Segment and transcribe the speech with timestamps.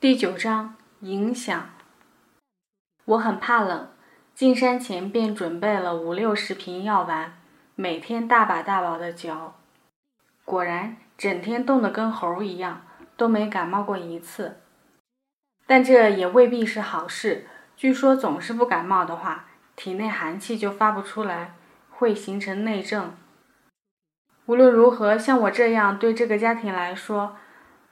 [0.00, 1.70] 第九章影响。
[3.04, 3.88] 我很怕冷，
[4.32, 7.36] 进山前便准备了五六十瓶药丸，
[7.74, 9.56] 每天大把大把的嚼。
[10.44, 12.82] 果然，整天冻得跟猴一样，
[13.16, 14.60] 都没感冒过一次。
[15.66, 17.48] 但这也未必是好事。
[17.76, 21.56] 据说，总是不感冒的话，体内寒气就发不出来，
[21.90, 23.16] 会形成内症。
[24.46, 27.36] 无论如何，像我这样对这个家庭来说，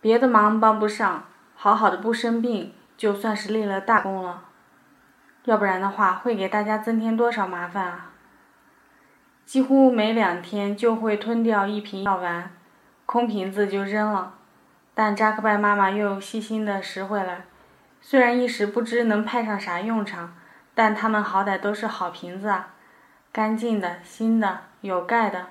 [0.01, 1.25] 别的忙帮不上。
[1.57, 4.45] 好好的不生病，就算是立了大功了。
[5.45, 8.11] 要不然的话，会给大家增添多少麻烦啊！
[9.45, 12.51] 几乎每两天就会吞掉一瓶药丸，
[13.07, 14.35] 空瓶子就扔了。
[14.93, 17.45] 但扎克拜妈妈又细心的拾回来，
[18.01, 20.35] 虽然一时不知能派上啥用场，
[20.75, 22.75] 但它们好歹都是好瓶子啊，
[23.33, 25.47] 干净的、新的、有盖的，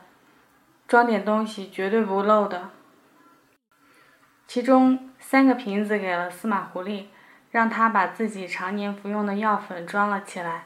[0.88, 2.70] 装点东西绝对不漏的。
[4.48, 7.06] 其中三个瓶子给了司马狐狸，
[7.52, 10.66] 让他把自己常年服用的药粉装了起来。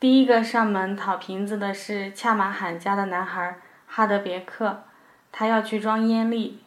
[0.00, 4.84] 第一个上门讨瓶子的是恰马罕家的男孩哈德别克，
[5.32, 6.62] 他要去装烟粒。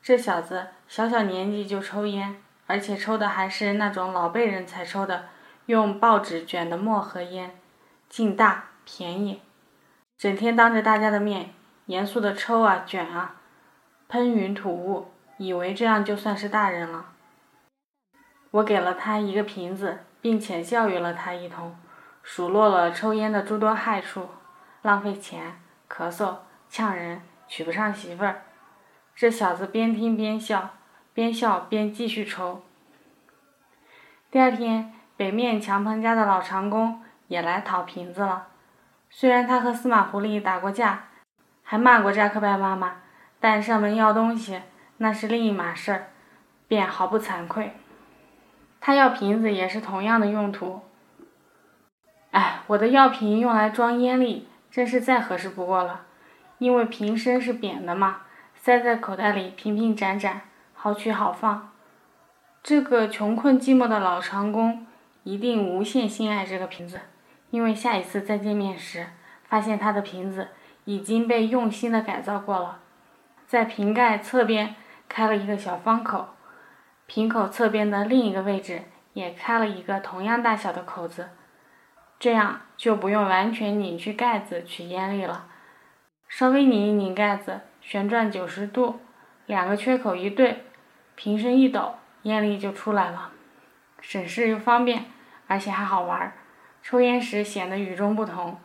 [0.00, 5.26] 这小子小小年纪就抽烟，而且抽的还是那种老辈人才抽的，
[5.66, 7.50] 用报纸卷的墨盒烟，
[8.08, 9.42] 劲大便宜，
[10.16, 11.50] 整天当着大家的面
[11.86, 13.34] 严肃的抽啊卷啊，
[14.08, 15.08] 喷云吐雾。
[15.44, 17.06] 以为这样就算是大人了。
[18.52, 21.76] 我给了他一个瓶子，并且教育了他一通，
[22.22, 24.28] 数落了抽烟的诸多害处：
[24.82, 26.36] 浪费钱、咳嗽、
[26.68, 28.42] 呛人、娶不上媳妇儿。
[29.16, 30.70] 这小子边听边笑，
[31.12, 32.62] 边笑边继续抽。
[34.30, 38.46] 第二天，北面强鹏家的老长工也来讨瓶子了。
[39.10, 41.08] 虽然他和司马狐狸打过架，
[41.62, 42.96] 还骂过扎克拜妈妈，
[43.40, 44.62] 但上门要东西。
[44.98, 46.08] 那是另一码事儿，
[46.68, 47.72] 便毫不惭愧。
[48.80, 50.82] 他要瓶子也是同样的用途。
[52.30, 56.06] 哎，我的药瓶用来装烟粒，真是再合适不过了。
[56.58, 58.22] 因为瓶身是扁的嘛，
[58.54, 60.42] 塞在口袋里平平展展，
[60.74, 61.72] 好取好放。
[62.62, 64.86] 这个穷困寂寞的老长工
[65.24, 67.00] 一定无限心爱这个瓶子，
[67.50, 69.08] 因为下一次再见面时，
[69.48, 70.48] 发现他的瓶子
[70.84, 72.78] 已经被用心的改造过了，
[73.46, 74.76] 在瓶盖侧边。
[75.12, 76.26] 开了一个小方口，
[77.06, 81.28] 瓶口侧边的另一个位置也开了一个同样大小的口子，
[82.18, 85.44] 这样就不用完全拧去盖子取烟粒了，
[86.28, 89.00] 稍微拧一拧盖子，旋转九十度，
[89.44, 90.64] 两个缺口一对，
[91.14, 93.32] 瓶身一抖，烟粒就出来了，
[94.00, 95.04] 省事又方便，
[95.46, 96.32] 而且还好玩，
[96.82, 98.58] 抽烟时显得与众不同。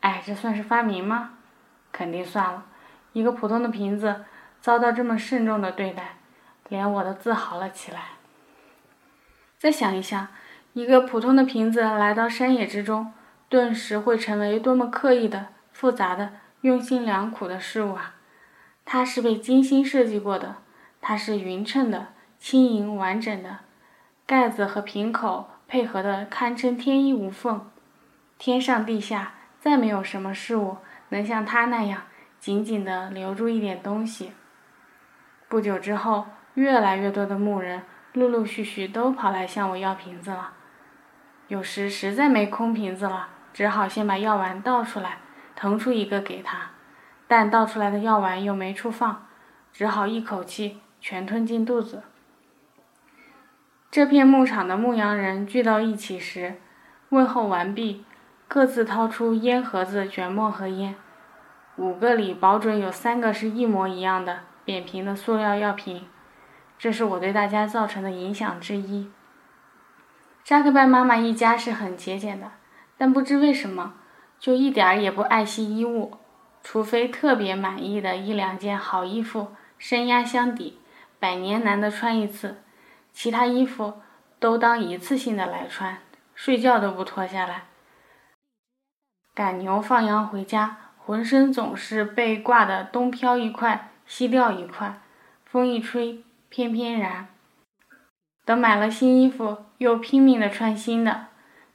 [0.00, 1.34] 哎，这算是发明吗？
[1.92, 2.64] 肯定算了，
[3.12, 4.24] 一个普通的瓶子。
[4.68, 6.16] 遭到这么慎重的对待，
[6.68, 8.00] 连我都自豪了起来。
[9.56, 10.28] 再想一想，
[10.74, 13.14] 一个普通的瓶子来到山野之中，
[13.48, 18.16] 顿时会成为多么刻意的、复杂的、用心良苦的事物啊！
[18.84, 20.56] 它是被精心设计过的，
[21.00, 22.08] 它是匀称的、
[22.38, 23.60] 轻盈完整的，
[24.26, 27.70] 盖子和瓶口配合的堪称天衣无缝。
[28.36, 30.76] 天上地下，再没有什么事物
[31.08, 32.02] 能像它那样
[32.38, 34.32] 紧紧地留住一点东西。
[35.48, 37.82] 不久之后，越来越多的牧人
[38.12, 40.52] 陆陆续续都跑来向我要瓶子了。
[41.46, 45.18] 有时实在没空瓶子了，只好先把药丸倒出来，
[45.56, 46.70] 腾出一个给他。
[47.26, 49.26] 但倒出来的药丸又没处放，
[49.72, 52.02] 只好一口气全吞进肚子。
[53.90, 56.56] 这片牧场的牧羊人聚到一起时，
[57.08, 58.04] 问候完毕，
[58.46, 60.94] 各自掏出烟盒子卷墨和烟，
[61.76, 64.40] 五个里保准有三个是一模一样的。
[64.68, 66.06] 扁平的塑料药瓶，
[66.78, 69.10] 这是我对大家造成的影响之一。
[70.44, 72.52] 扎克拜妈妈一家是很节俭的，
[72.98, 73.94] 但不知为什么，
[74.38, 76.18] 就一点儿也不爱惜衣物，
[76.62, 80.78] 除非特别满意的一两件好衣服，深压箱底，
[81.18, 82.58] 百年难得穿一次，
[83.10, 84.02] 其他衣服
[84.38, 85.96] 都当一次性的来穿，
[86.34, 87.62] 睡觉都不脱下来。
[89.32, 93.92] 赶牛放羊回家，浑身总是被挂的东飘一块。
[94.08, 95.00] 西掉一块，
[95.44, 97.28] 风一吹，翩翩然。
[98.46, 101.26] 等买了新衣服，又拼命的穿新的，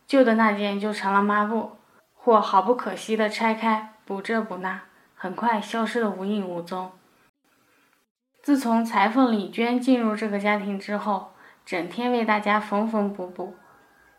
[0.08, 1.74] 旧的那件就成了抹布，
[2.16, 4.82] 或毫不可惜的拆开补这补那，
[5.14, 6.92] 很快消失的无影无踪。
[8.42, 11.34] 自从裁缝李娟进入这个家庭之后，
[11.64, 13.56] 整天为大家缝缝补补，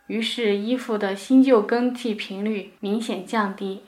[0.07, 3.83] 于是衣服的新旧更替频率明显降低。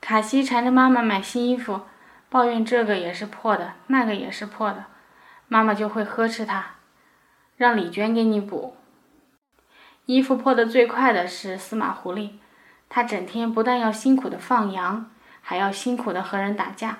[0.00, 1.82] 卡西缠着妈妈买新衣服。
[2.28, 4.86] 抱怨这个也是破的，那个也是破的，
[5.48, 6.72] 妈妈就会呵斥他
[7.56, 8.76] ：“让李娟给你补。
[10.06, 12.32] 衣服破得最快的是司马狐狸，
[12.88, 16.98] 他整天不但要辛苦的放羊，还要辛苦的和人打架。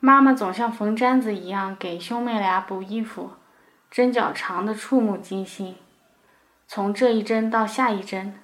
[0.00, 3.32] 妈妈总像缝毡子一样给兄妹俩补衣服，
[3.88, 5.76] 针脚长的触目惊心，
[6.66, 8.40] 从这一针到下一针，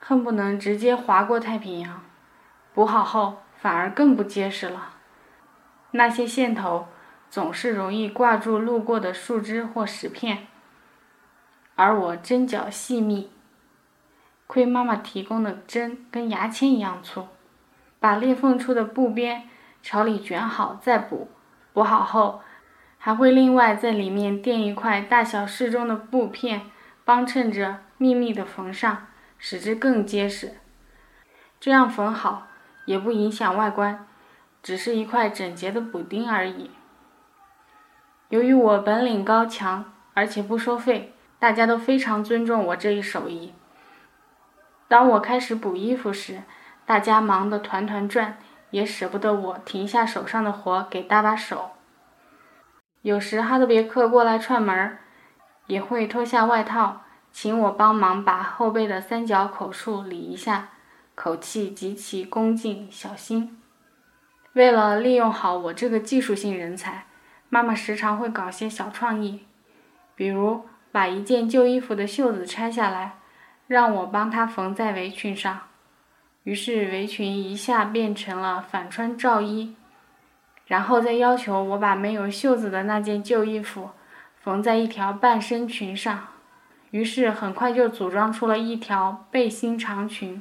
[0.00, 2.02] 恨不能直接划过太平洋。
[2.72, 4.90] 补好后反而更不结实了，
[5.92, 6.86] 那些线头
[7.30, 10.46] 总是容易挂住路过的树枝或石片。
[11.74, 13.30] 而我针脚细密，
[14.46, 17.26] 亏妈妈提供的针跟牙签一样粗，
[17.98, 19.48] 把裂缝处的布边
[19.82, 21.30] 朝里卷好再补，
[21.72, 22.42] 补好后
[22.98, 26.66] 还会另外在里面垫一块大小适中的布片，
[27.06, 29.06] 帮衬着密密的缝上，
[29.38, 30.58] 使之更结实。
[31.58, 32.48] 这样缝好
[32.84, 34.06] 也不影响外观，
[34.62, 36.70] 只是一块整洁的补丁而已。
[38.28, 41.10] 由于我本领高强，而且不收费。
[41.36, 43.52] 大家都非常尊重我这一手艺。
[44.88, 46.42] 当我开始补衣服时，
[46.86, 48.38] 大家忙得团团转，
[48.70, 51.72] 也舍不得我停下手上的活给搭把手。
[53.02, 55.00] 有时哈德别克过来串门儿，
[55.66, 60.68] 也会脱下外套，请我帮忙把后背的三角口处理一下，
[61.14, 63.58] 口气极其恭敬小心。
[64.52, 67.06] 为了利用好我这个技术性人才，
[67.48, 69.46] 妈妈时常会搞些小创意，
[70.14, 70.66] 比如。
[70.94, 73.14] 把一件旧衣服的袖子拆下来，
[73.66, 75.62] 让我帮她缝在围裙上，
[76.44, 79.74] 于是围裙一下变成了反穿罩衣。
[80.68, 83.90] 然后再要求我把没有袖子的那件旧衣服
[84.40, 86.28] 缝在一条半身裙上，
[86.92, 90.40] 于是很快就组装出了一条背心长裙。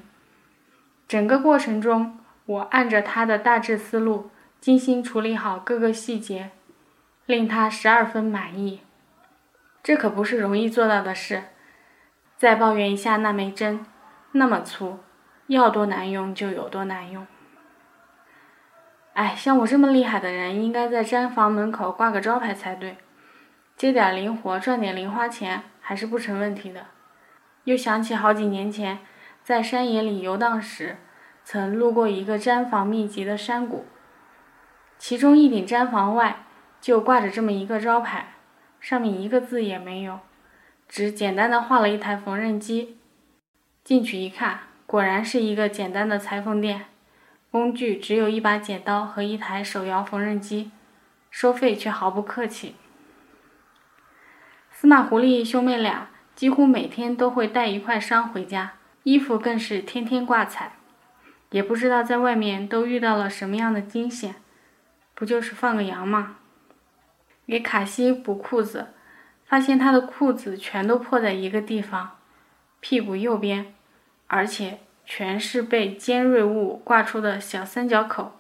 [1.08, 6.52] 整个过程中，我按着他的大致思路，精心处理好各个细节，
[7.26, 8.82] 令他十二分满意。
[9.84, 11.44] 这可不是容易做到的事。
[12.38, 13.86] 再抱怨一下那枚针，
[14.32, 15.00] 那么粗，
[15.48, 17.26] 要多难用就有多难用。
[19.14, 22.98] 哎，像我这么厉害的人，应该在毡房门口挂个招牌才对。
[23.78, 26.88] 接点零活，赚点零花钱，还是不成问题的。
[27.66, 29.00] 又想起好几年前
[29.44, 30.98] 在山野里游荡时，
[31.44, 33.86] 曾路过一个毡房密集的山谷，
[34.98, 36.46] 其中一顶毡房外
[36.80, 38.36] 就挂着这么一个招牌。
[38.80, 40.20] 上面一个字也没有，
[40.88, 42.98] 只简单的画了一台缝纫机。
[43.84, 46.86] 进去一看，果然是一个简单的裁缝店，
[47.52, 50.72] 工具只有一把剪刀和一台手摇缝纫机，
[51.30, 52.76] 收费却毫不客气。
[54.70, 58.74] 司马狐狸兄妹俩几乎每天都会带一块伤回家，
[59.04, 60.74] 衣服更是天天挂彩，
[61.50, 64.36] 也不知道在外面都遇到了什么样的惊险，
[65.14, 66.38] 不就是放个羊吗？
[67.46, 68.94] 给卡西补裤子，
[69.46, 72.18] 发现他的裤子全都破在一个地方，
[72.80, 73.74] 屁股右边，
[74.28, 78.40] 而且全是被尖锐物挂出的小三角口。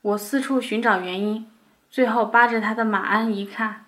[0.00, 1.50] 我四处寻找原因，
[1.90, 3.84] 最后扒着他的马鞍一看，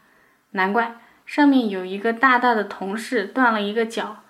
[0.51, 4.25] 难怪上面有一个大大的铜饰断了一个角，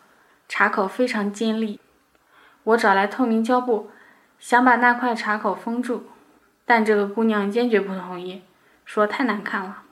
[0.51, 1.79] 插口非常尖利。
[2.65, 3.89] 我找来透明胶布，
[4.41, 6.09] 想把那块插口封住，
[6.65, 8.43] 但这个姑娘坚决不同意，
[8.85, 9.85] 说太难看了。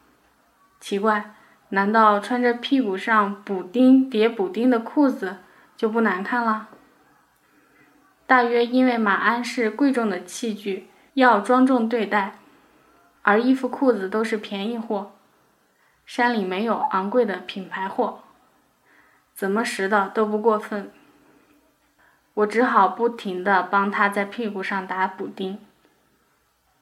[0.80, 1.32] 奇怪，
[1.68, 5.36] 难道穿着屁股上补丁叠补丁的裤子
[5.76, 6.66] 就不难看了？
[8.26, 12.32] 大约因为马鞍是贵重的器具，要庄重对待，
[13.22, 15.12] 而衣服裤子都是便宜货，
[16.04, 18.24] 山里没有昂贵的品牌货，
[19.38, 20.90] 怎么拾的都不过分。
[22.34, 25.60] 我只好不停地帮他在屁股上打补丁。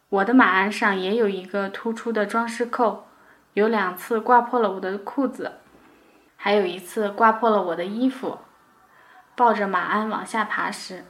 [0.09, 3.09] 我的马鞍上也有一个突出的装饰扣。
[3.53, 5.61] 有两次挂破了我的裤子，
[6.37, 8.39] 还有一次挂破了我的衣服。
[9.35, 11.05] 抱着马鞍往下爬时，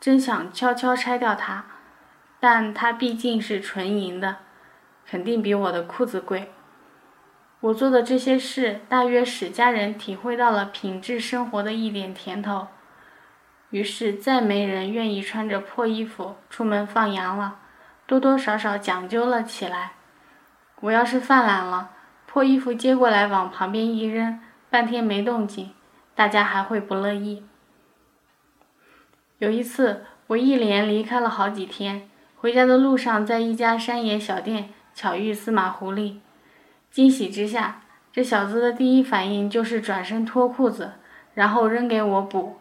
[0.00, 1.66] 真想悄悄拆掉它，
[2.40, 4.38] 但它毕竟是纯银的，
[5.06, 6.52] 肯定比我的裤子贵。
[7.62, 12.66] 我做的这些事，大约使家人体会到了品质生活的一点甜头，
[13.70, 17.60] 于是再没人愿意穿着破衣服出门放羊了，
[18.04, 19.92] 多多少少讲究了起来。
[20.80, 21.92] 我要是犯懒了，
[22.26, 25.70] 破衣服接过来往旁边一扔，半天没动静，
[26.16, 27.44] 大家还会不乐意。
[29.38, 36.16] 有一次，我一连离开了好几天，回家的路上，在一家山野小店巧遇司马狐狸，
[36.92, 37.80] 惊喜之下，
[38.12, 40.92] 这小子的第一反应就是转身脱裤子，
[41.32, 42.58] 然后扔给我补，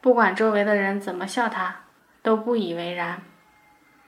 [0.00, 1.80] 不管周围的人怎么笑他，
[2.22, 3.20] 都不以为然。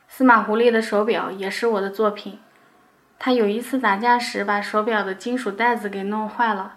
[0.09, 2.39] 司马狐狸的手表也是我的作品。
[3.19, 6.77] 他有一次打架时把手表的金属带子给弄坏了，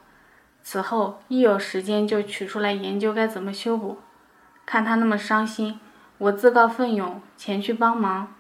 [0.62, 4.00] 此后一有时间就取出来研究该怎么修补。
[4.66, 5.80] 看他那么伤心，
[6.18, 8.36] 我自告奋勇前去帮忙。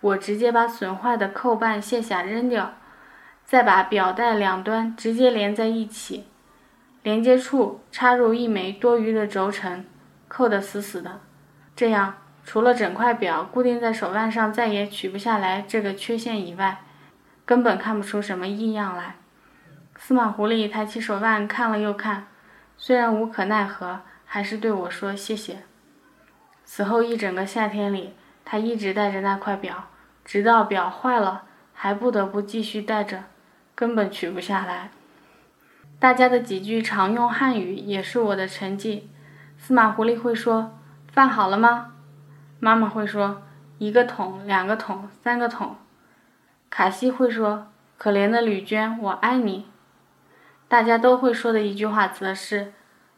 [0.00, 2.74] 我直接把损坏的扣瓣卸下扔掉，
[3.50, 6.24] 再把表带两端直接连在一起，
[7.02, 9.84] 连接处插入一枚多余的轴承，
[10.28, 11.18] 扣得死死的。
[11.74, 12.14] 这样，
[12.44, 16.82] 除了整块表固定在手腕上再也取不下来这个缺陷以外，
[17.44, 19.16] 根本看不出什么异样来。
[19.98, 22.28] 司马狐狸抬起手腕看了又看，
[22.76, 25.64] 虽然无可奈何，还是对我说谢谢。
[26.64, 28.14] 此后一整个夏天里，
[28.44, 29.88] 他一直戴着那块表。
[30.24, 31.42] 直到表坏了，
[31.74, 33.24] 还不得不继续带着，
[33.80, 34.90] 根本取不下来。
[35.98, 39.08] 大家的几句常用汉语也是我的成绩。
[39.56, 40.78] 司马狐狸会说
[41.10, 41.94] ：“饭好了吗？”
[42.60, 43.40] 妈妈会说
[43.78, 45.76] ：“一个桶，两个桶，三个桶。”
[46.68, 49.64] 卡西会说：“可怜的吕娟，我爱你。”
[50.68, 52.74] 大家都会说的一句话则是：“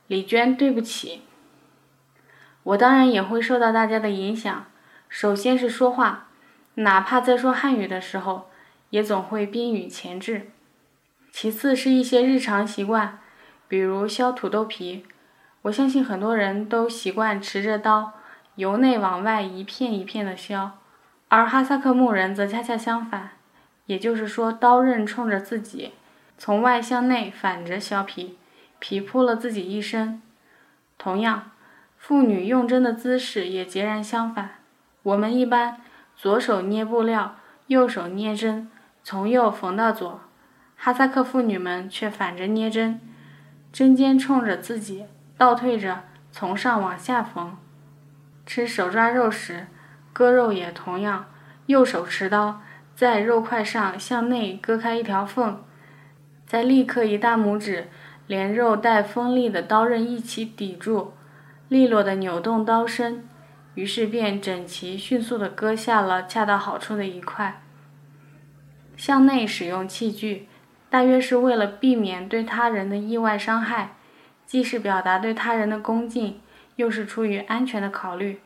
[0.06, 1.22] 李娟，对不起。”
[2.62, 4.64] 我当然也会受到大家的影响。
[5.08, 6.28] 首先是说话。
[6.76, 8.48] 哪怕在说汉语的时候，
[8.92, 10.50] 也总会宾语前置。
[11.30, 13.18] 其次是一些日常习惯，
[13.66, 15.06] 比如削土豆皮。
[15.62, 18.12] 我相信很多人都习惯持着刀，
[18.56, 20.72] 由内往外一片一片的削，
[21.28, 23.30] 而哈萨克牧人则恰恰相反，
[23.86, 25.92] 也就是说，刀刃冲着自己，
[26.36, 28.36] 从外向内反着削皮，
[28.78, 30.20] 皮铺了自己一身。
[30.98, 31.52] 同样，
[31.96, 34.56] 妇女用针的姿势也截然相反。
[35.02, 35.80] 我们一般。
[36.14, 38.70] 左手捏布料，右手捏针，
[39.02, 40.20] 从右缝到左。
[40.76, 43.00] 哈萨克妇女们却反着捏针，
[43.72, 45.06] 针尖冲着自己，
[45.38, 47.56] 倒退着从上往下缝。
[48.44, 49.68] 吃手抓肉时，
[50.12, 51.26] 割肉也同样，
[51.66, 52.60] 右手持刀，
[52.96, 55.62] 在肉块上向内割开一条缝，
[56.44, 57.88] 再立刻以大拇指
[58.26, 61.14] 连肉带锋利的刀刃一起抵住，
[61.68, 63.28] 利落的扭动刀身。
[63.74, 67.61] 于是便整齐、迅速地割下了恰到好处的一块。
[69.02, 70.46] 向内使用器具，
[70.88, 73.96] 大约是为了避免对他人的意外伤害，
[74.46, 76.40] 既是表达对他人的恭敬，
[76.76, 78.38] 又是出于安全的考虑。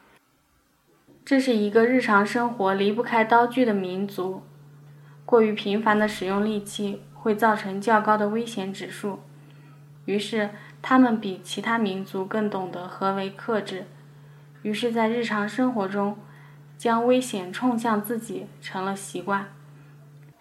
[1.27, 4.45] 这是一个日常生活离不开刀具的民族，
[5.27, 9.21] 过于频繁的使用利器会造成较高的危险指数。
[10.07, 10.49] 于是，
[10.81, 13.85] 他们比其他民族更懂得何为克制。
[14.63, 16.17] 于是，在日常生活中，
[16.79, 19.49] 将危险冲向自己成了习惯。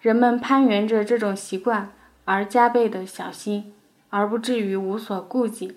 [0.00, 1.92] 人们攀援着这种习惯
[2.24, 3.72] 而加倍的小心，
[4.10, 5.76] 而不至于无所顾忌。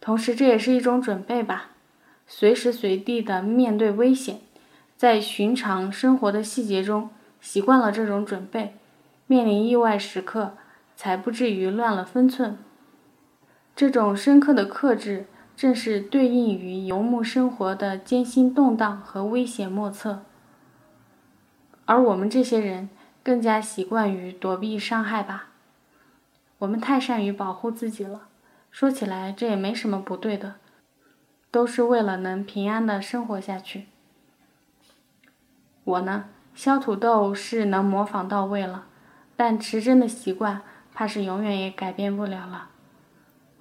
[0.00, 1.70] 同时，这也是一种准备吧，
[2.26, 4.40] 随时随地的面对危险，
[4.96, 8.76] 在寻常生活的细节中习惯了这种准备，
[9.26, 10.54] 面临意外时刻
[10.94, 12.58] 才不至于乱了分寸。
[13.74, 15.26] 这种深刻的克制。
[15.56, 20.20] 正是对应于游牧生活的艰辛动荡和危险莫测，
[21.86, 22.90] 而我们这些人
[23.24, 25.48] 更加习惯于躲避伤害吧。
[26.58, 28.28] 我们太善于保护自己了，
[28.70, 30.56] 说起来这也没什么不对的，
[31.50, 33.86] 都是为了能平安的生活下去。
[35.84, 38.86] 我呢，削土豆是能模仿到位了，
[39.34, 40.60] 但持针的习惯
[40.92, 42.68] 怕是永远也改变不了了。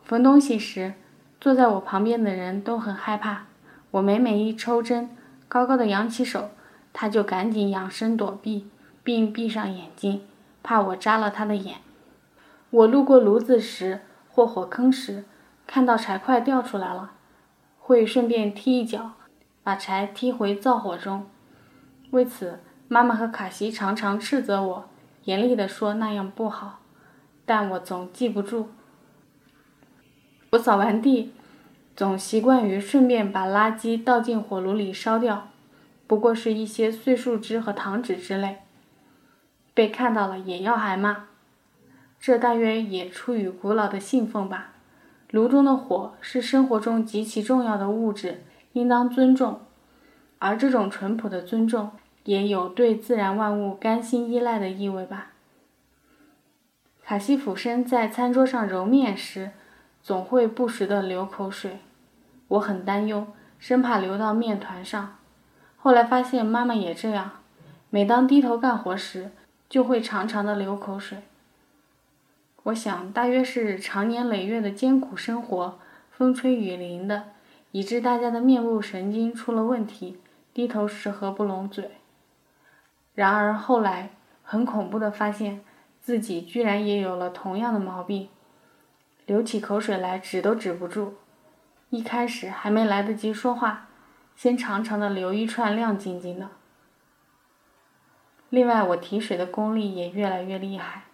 [0.03, 0.93] 缝东西时。
[1.37, 3.43] 坐在我旁边的人都很害怕，
[3.91, 5.15] 我每每一抽针，
[5.47, 6.49] 高高的扬起手，
[6.97, 8.69] 他就赶紧仰身躲避，
[9.03, 10.21] 并闭上眼睛，
[10.63, 11.79] 怕我扎了他的眼。
[12.69, 13.99] 我路过炉子时
[14.29, 15.25] 或火坑时，
[15.67, 17.11] 看到柴块掉出来了，
[17.77, 19.11] 会顺便踢一脚，
[19.61, 21.27] 把柴踢回灶火中。
[22.11, 24.85] 为此，妈妈和卡西常常斥责我，
[25.25, 26.79] 严厉地说那样不好，
[27.45, 28.69] 但我总记不住。
[30.51, 31.33] 我扫完地，
[31.93, 35.49] 总习惯于顺便把垃圾倒进火炉里烧掉，
[36.07, 38.59] 不过是一些碎树枝和糖纸之类。
[39.73, 41.25] 被看到了也要挨骂，
[42.19, 44.73] 这大约也出于古老的信奉吧。
[45.31, 48.43] 炉中的火是生活中极其重要的物质，
[48.73, 49.61] 应当尊重，
[50.39, 51.91] 而这种淳朴的尊重
[52.23, 55.31] 也有对自然万物甘心依赖的意味吧。
[57.03, 59.51] 卡西俯身在餐桌上揉面时。
[60.03, 61.79] 总会不时地流口水，
[62.47, 63.25] 我很担忧，
[63.57, 65.14] 生怕流到面团上。
[65.85, 67.43] 后来发现妈妈也这样，
[67.91, 69.29] 每当低头干活时，
[69.69, 71.19] 就会常常的流口水。
[72.63, 75.77] 我想，大约是长年累月的艰苦生活，
[76.09, 77.25] 风吹雨淋的，
[77.71, 80.17] 以致大家的面部神经出了问题，
[80.55, 81.91] 低头时合不拢嘴。
[83.13, 84.09] 然而后来，
[84.41, 85.61] 很恐怖的发现
[86.01, 88.29] 自己居然也有了同样的毛病，
[89.27, 91.13] 流起口水来止都止不住。
[91.91, 93.84] 一开始还没来得及说话，
[94.35, 96.49] 先长长的留一串亮晶晶的。
[98.49, 101.05] 另外，我提水的功力也越来越厉害，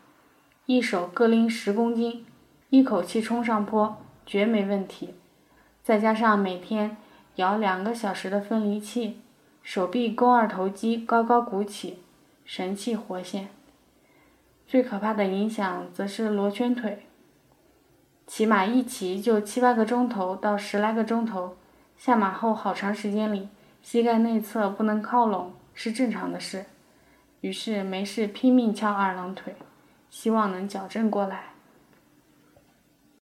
[0.66, 2.26] 一手各拎十公斤，
[2.70, 5.16] 一口气冲上坡，绝没问题。
[5.82, 6.98] 再加上每天
[7.36, 9.22] 摇两个小时的分离器，
[9.64, 12.04] 手臂肱二头肌高高鼓起，
[12.46, 13.50] 神气活现。
[14.68, 17.08] 最可怕的影响则是罗圈腿，
[18.28, 21.58] 骑马一骑就七八个钟头到十来个钟头，
[22.04, 23.48] 下马后好长时间里，
[23.84, 26.66] 膝盖内侧不能靠拢是正常的事。
[27.42, 29.56] 于是没事拼命翘二郎腿，
[30.10, 31.51] 希望能矫正过来。